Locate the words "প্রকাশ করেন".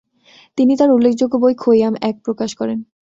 2.25-2.79